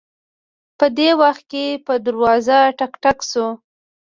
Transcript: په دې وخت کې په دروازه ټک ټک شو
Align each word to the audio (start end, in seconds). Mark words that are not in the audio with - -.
په 0.77 0.85
دې 0.97 1.09
وخت 1.21 1.43
کې 1.51 1.65
په 1.85 1.93
دروازه 2.05 2.59
ټک 2.79 2.93
ټک 3.03 3.17
شو 3.29 3.47